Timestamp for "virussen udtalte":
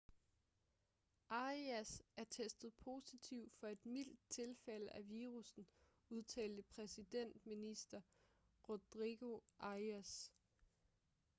5.09-6.61